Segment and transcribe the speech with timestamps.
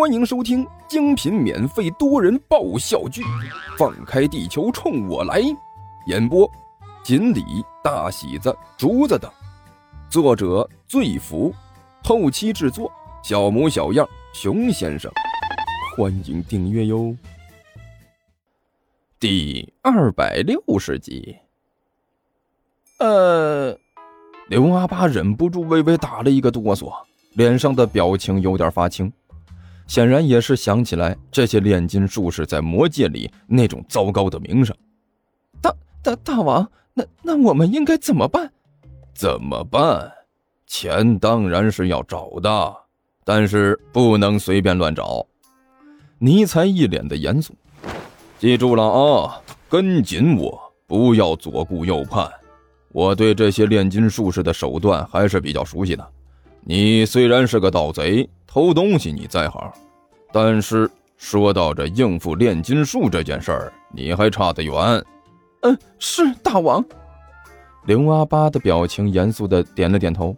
[0.00, 3.20] 欢迎收听精品免费多人爆笑剧
[3.76, 5.42] 《放开地球冲我来》，
[6.06, 6.50] 演播：
[7.04, 7.44] 锦鲤、
[7.84, 9.30] 大喜子、竹子等，
[10.08, 11.54] 作者：醉福，
[12.02, 12.90] 后期制作：
[13.22, 15.12] 小模小样、熊先生。
[15.94, 17.14] 欢迎订阅哟。
[19.18, 21.36] 第二百六十集。
[23.00, 23.76] 呃，
[24.48, 26.90] 刘阿八忍不住微微打了一个哆嗦，
[27.34, 29.12] 脸上的表情有点发青。
[29.90, 34.72] 显然也是想起来这些炼金术士在魔界里那种糟糕的名声。
[35.60, 38.52] 大大大王，那那我们应该怎么办？
[39.12, 40.12] 怎么办？
[40.64, 42.76] 钱当然是要找的，
[43.24, 45.26] 但是不能随便乱找。
[46.20, 47.52] 尼才一脸的严肃，
[48.38, 52.30] 记住了啊，跟紧我，不要左顾右盼。
[52.92, 56.12] 我对这些炼金术士的手段还是比较熟悉的。
[56.62, 59.72] 你虽然是个盗贼，偷东西你在行，
[60.32, 64.74] 但是说到这应付炼金术这件事儿，你还差得远。
[65.62, 66.84] 嗯，是大王。
[67.86, 70.36] 刘阿八的表情严肃的点了点头。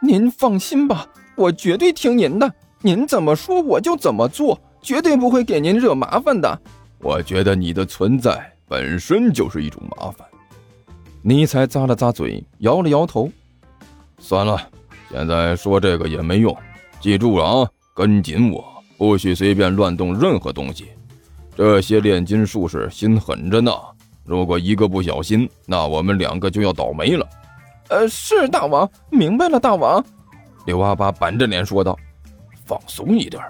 [0.00, 6.60] 您放心吧，我绝对听您的，您怎么说我就怎么做，绝对不会给您惹麻烦的。
[7.00, 10.26] 我觉得你的存在本身就是一种麻烦。
[11.22, 13.30] 尼才咂了咂嘴，摇了摇头。
[14.18, 14.70] 算了。
[15.14, 16.52] 现在说这个也没用，
[16.98, 18.64] 记住了啊，跟紧我，
[18.98, 20.88] 不许随便乱动任何东西。
[21.56, 23.70] 这些炼金术士心狠着呢，
[24.24, 27.24] 如果一个不小心，那我们两个就要倒霉了。
[27.90, 30.04] 呃，是大王，明白了，大王。
[30.66, 31.96] 刘阿八板着脸说道
[32.66, 33.40] ：“放松一点。”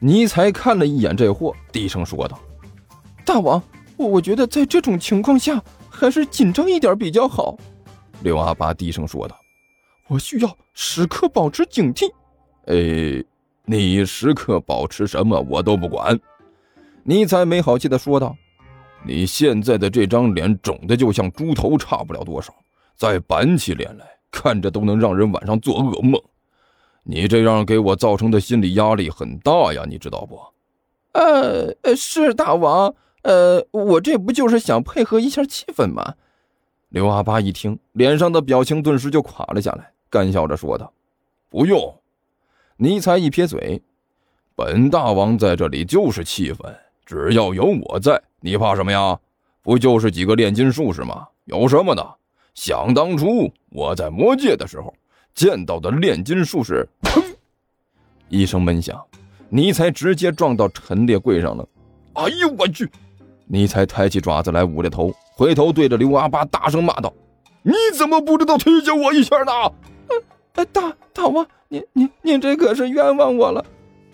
[0.00, 2.38] 尼才看了一眼这货，低声说道
[3.24, 3.62] ：“大王，
[3.96, 7.56] 我我觉得在这种情况下，还是紧张一点比较好。”
[8.20, 9.34] 刘阿八低声说道。
[10.08, 12.10] 我需要时刻保持警惕。
[12.66, 13.24] 哎，
[13.64, 16.18] 你时刻保持什么我都不管。
[17.02, 18.36] 尼采没好气的说道
[19.06, 22.54] ：“你现在的这张脸肿的就像猪头，差不了多少。
[22.94, 26.20] 再板起脸来，看着都能让人晚上做噩梦。
[27.02, 30.40] 你这样给我造成的心理压力很大呀，你知道不？”
[31.12, 32.94] 呃，是大王。
[33.22, 36.14] 呃，我这不就是想配合一下气氛吗？
[36.94, 39.90] 刘阿八一听，脸上的表情顿时就垮了下来。
[40.08, 40.92] 干笑着说道
[41.50, 41.92] ：“不用。”
[42.78, 43.82] 尼才一撇嘴
[44.54, 46.72] ：“本大王在这里就是气愤，
[47.04, 49.18] 只要有我在，你怕什么呀？
[49.60, 51.26] 不就是几个炼金术士吗？
[51.46, 52.16] 有什么的？
[52.54, 54.94] 想当初我在魔界的时候
[55.34, 57.20] 见到的炼金术士，砰！
[58.28, 59.04] 一声闷响，
[59.48, 61.68] 尼才直接撞到陈列柜上了。
[62.12, 62.88] 哎呦我去！
[63.46, 67.12] 尼才抬起爪子来捂着头，回头对着刘阿八大声骂道
[67.62, 69.52] ：“你怎么不知道提醒我一下呢？”
[70.54, 73.64] 哎，大大王，您您您这可是冤枉我了。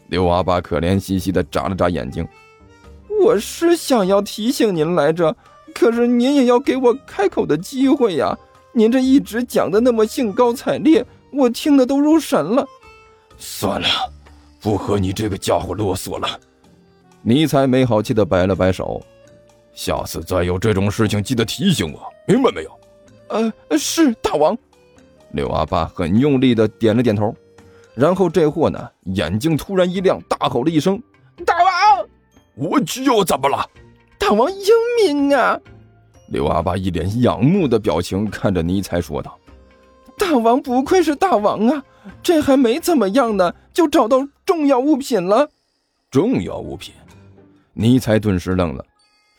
[0.08, 2.26] 刘阿八可怜兮兮的眨了眨眼睛。
[3.22, 5.36] 我是想要提醒您来着，
[5.74, 8.36] 可是您也要给我开口的机会呀。
[8.72, 12.66] 您这一直讲的那么兴高采烈，我听的都入神了。
[13.36, 13.88] 算了，
[14.60, 16.28] 不和你这个家伙啰嗦了。
[17.22, 19.02] 尼才没好气的摆了摆手，
[19.80, 22.80] 下次再有这种事情，记得提醒我，明白没有？
[23.28, 24.54] 呃，是大王。
[25.30, 27.34] 刘阿爸很用力的点了点头，
[27.94, 31.02] 然后这货呢，眼睛突然一亮，大吼了一声
[31.46, 32.06] ：“大王！”
[32.56, 33.66] 我去，又怎么了？
[34.18, 34.66] 大王英
[35.02, 35.58] 明啊！
[36.28, 39.38] 刘阿爸一脸仰慕的表情看着尼采说道
[40.18, 41.82] ：“大王不愧是大王啊，
[42.22, 45.48] 这还没怎么样呢，就找到重要物品了。”
[46.12, 46.92] 重要物品？
[47.72, 48.84] 尼采顿时愣了：“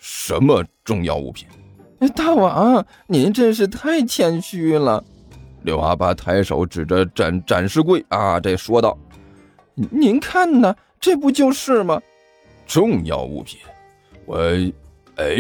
[0.01, 1.47] 什么重要物品？”
[2.15, 5.03] 大王，您真是太谦虚了。
[5.61, 8.97] 刘阿八抬手指着展展示柜啊，这说道
[9.91, 12.01] ：“您看呢，这不就是吗？
[12.65, 13.59] 重要物品。”
[14.25, 14.39] 我，
[15.17, 15.37] 哎，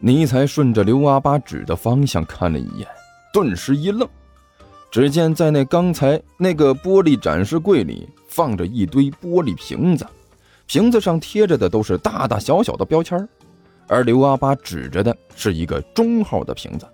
[0.00, 2.88] 尼才顺着刘阿八指的方向看了一眼，
[3.32, 4.08] 顿时一愣。
[4.90, 10.06] 只见在那刚才那个玻璃展示柜里放着一堆玻璃瓶子，
[10.66, 13.28] 瓶子上贴着的都是大大小小的标签
[13.86, 16.86] 而刘阿八指着的是一个中号的瓶子。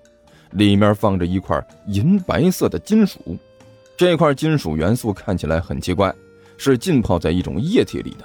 [0.52, 3.38] 里面放着一块银白色的金属，
[3.96, 6.14] 这块金属元素看起来很奇怪，
[6.58, 8.24] 是浸泡在一种液体里的，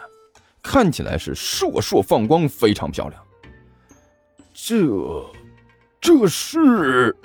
[0.62, 3.24] 看起来是烁烁放光，非常漂亮。
[4.54, 4.76] 这，
[6.02, 7.16] 这是……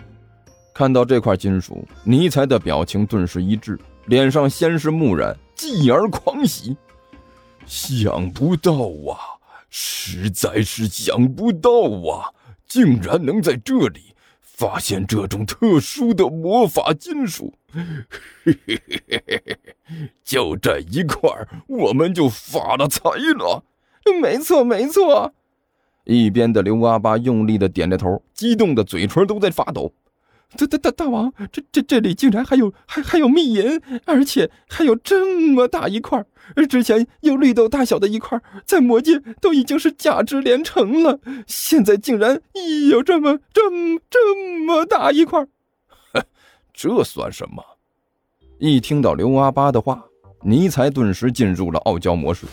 [0.72, 3.76] 看到这块金属，尼才的表情顿时一滞，
[4.06, 6.76] 脸上先是木然，继而狂喜，
[7.66, 8.72] 想不到
[9.10, 11.70] 啊，实在是想不到
[12.10, 12.32] 啊，
[12.66, 14.14] 竟然能在这里。
[14.40, 17.82] 发现这种特殊的魔法金属，嘿
[18.64, 19.58] 嘿嘿嘿嘿
[20.22, 21.28] 就这一块
[21.66, 23.64] 我们就发了财了。
[24.20, 25.32] 没错，没错。
[26.04, 29.92] 一边的刘阿八用力的点着头，激动的嘴唇都在发抖。
[30.56, 36.18] 大大大大王，这这这里竟然还有还还有秘银，而且还有这么大一块
[36.54, 42.40] 儿之前有绿豆大小的一块，在魔界都已经是价值连城了，现在竟然
[42.90, 45.46] 有这么这么这么大一块，
[46.72, 47.62] 这算什么？
[48.58, 50.04] 一听到刘阿八的话，
[50.42, 52.46] 尼才顿时进入了傲娇模式。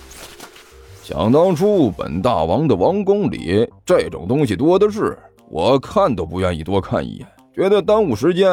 [1.03, 5.17] 想当初，本大王的王宫里这种东西多的是，
[5.49, 7.27] 我看都不愿意多看一眼。
[7.59, 8.50] 觉得耽误时间，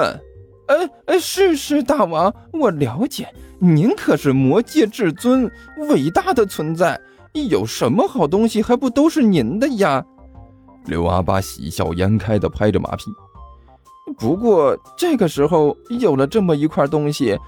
[0.67, 5.49] 哎哎，是是，大王，我了解，您可是魔界至尊，
[5.89, 7.01] 伟大的存在，
[7.49, 10.05] 有什么好东西还不都是您的呀？
[10.87, 13.05] 刘阿巴喜笑颜开的拍着马屁。
[14.19, 17.39] 不过这个时候有了这么一块东西，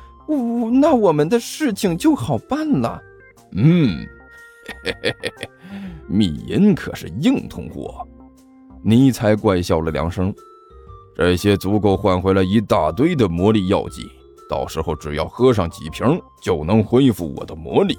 [0.81, 3.02] 那我们的事情就好办了。
[3.50, 4.06] 嗯，
[4.84, 5.50] 嘿嘿嘿嘿，
[6.06, 8.06] 秘银可是硬通货。
[8.81, 10.32] 尼才怪笑了两声。
[11.19, 14.09] 这些足够换回来一大堆的魔力药剂，
[14.49, 17.99] 到时候只要喝上几瓶，就能恢复我的魔力。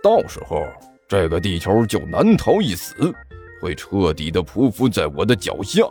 [0.00, 0.62] 到时候
[1.08, 3.12] 这个地球就难逃一死，
[3.60, 5.82] 会彻底的匍匐在我的脚下。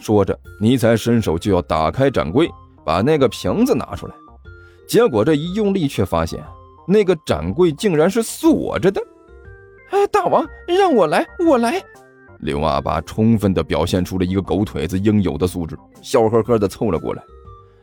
[0.00, 2.48] 说着，尼采伸手就要打开展柜，
[2.82, 4.14] 把那个瓶子拿出来。
[4.88, 6.42] 结果这一用力，却发现
[6.88, 8.98] 那个展柜竟然是锁着的。
[9.90, 11.84] 哎，大王，让我来，我来。
[12.46, 17.22] 刘阿八充分的表现出了一个狗腿子应有的素质，笑呵呵的凑了过来。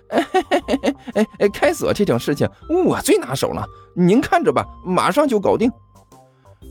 [0.07, 0.25] 哎
[1.15, 2.47] 哎哎，开锁这种事情
[2.85, 5.69] 我最拿手了，您看着吧，马上就搞定。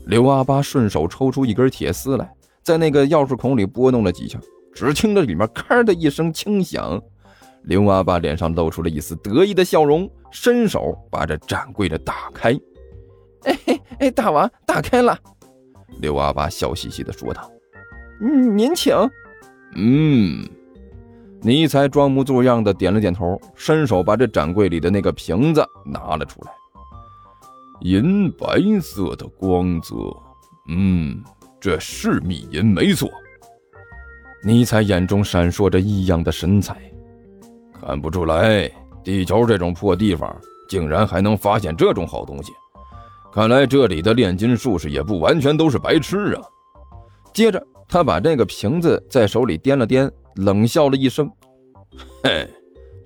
[0.07, 2.27] 刘阿八顺手抽出一根铁丝来，
[2.63, 4.39] 在那个钥匙孔里拨弄了几下，
[4.73, 6.99] 只听着里面咔的一声轻响。
[7.65, 12.59] 刘阿八脸上露出了一丝得意的笑容，伸手把这展柜的打开。
[13.43, 13.59] 哎
[13.99, 15.15] 哎，大王，打开了。
[15.99, 17.47] 刘阿八笑嘻嘻的说道。
[18.23, 18.95] 嗯，您请。
[19.75, 20.47] 嗯，
[21.41, 26.51] 尼才装模作样的点了点头，伸手把这展柜里的那个瓶子拿了出来。
[27.81, 29.93] 银白色的光泽，
[30.69, 31.21] 嗯，
[31.59, 33.09] 这是秘银没错。
[34.41, 36.77] 尼才眼中闪烁着异样的神采，
[37.81, 38.71] 看不出来，
[39.03, 40.33] 地球这种破地方
[40.69, 42.53] 竟然还能发现这种好东西。
[43.33, 46.41] 看来这里的炼金术士也不完全都是白痴啊。
[47.33, 47.61] 接着。
[47.93, 51.31] 他把这个瓶子在手里掂了掂，冷笑了一声
[52.23, 52.49] ：“嘿，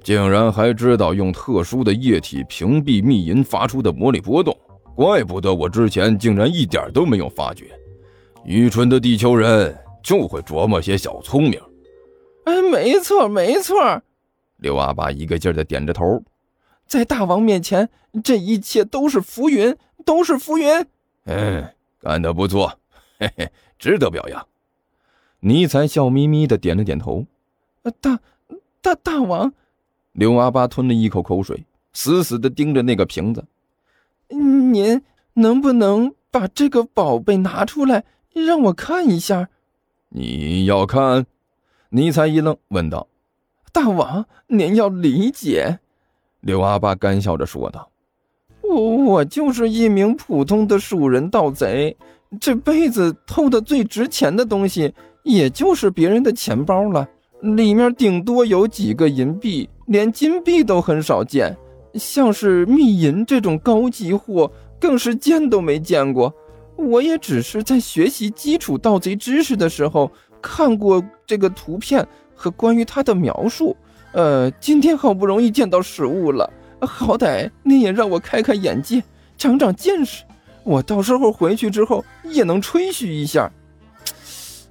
[0.01, 4.57] 竟然还知道用特殊的液体屏蔽密银发出的魔力波动，
[4.95, 7.65] 怪不得我之前竟然一点都没有发觉。
[8.45, 11.59] 愚蠢的地球人就会琢磨些小聪明。”
[12.47, 14.01] 哎，没错，没错。
[14.55, 16.23] 刘阿八一个劲儿的点着头，
[16.85, 17.89] 在大王面前，
[18.23, 19.75] 这一切都是浮云，
[20.05, 20.69] 都是浮云。
[21.25, 22.71] 嗯，干得不错，
[23.19, 24.47] 嘿嘿，值得表扬。
[25.39, 27.25] 尼才笑眯眯的点了点头，
[28.01, 28.19] 大，
[28.81, 29.53] 大大王，
[30.13, 33.45] 刘阿八吞了一口口水，死死的盯着那个瓶子。
[34.29, 35.03] 您
[35.33, 38.03] 能不能把这个宝贝拿出来
[38.33, 39.49] 让我看一下？
[40.09, 41.27] 你要看？
[41.89, 43.07] 尼才一愣，问道
[43.71, 45.79] ：“大王，您要理解。”
[46.41, 47.89] 刘阿八干笑着说道
[48.61, 48.75] ：“我
[49.05, 51.95] 我就是一名普通的鼠人盗贼，
[52.39, 54.93] 这辈子偷的最值钱的东西。”
[55.27, 57.05] 也就是别人的钱包了，
[57.41, 61.55] 里面顶多有几个银币，连金币都很少见。
[61.95, 66.33] 像是秘银这种高级货，更是见都没见过。
[66.77, 70.09] 我也只是在学习基础盗贼知识的时候
[70.41, 73.75] 看过这个图片和关于它的描述。
[74.13, 79.03] 呃，今天好不容易见到实物了，好歹你也让我开开眼界，
[79.37, 80.23] 长长见识。
[80.63, 83.51] 我到时候回去之后也能吹嘘一下。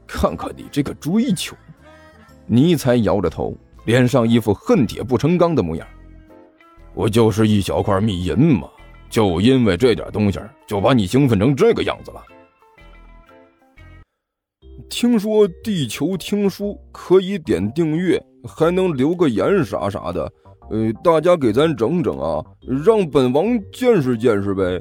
[0.07, 1.57] 看看你这个追求，
[2.47, 5.87] 尼才摇着头，脸上一副恨铁不成钢的模样。
[6.95, 8.69] 我就是一小块秘银嘛，
[9.11, 12.23] 就因为这点东西，就把你兴奋成这个样子了。
[14.89, 20.33] 听说地球听书可以点订阅，还能留个言啥啥的，
[20.71, 22.43] 呃，大家给咱整整啊，
[22.85, 24.81] 让本王见识见识呗。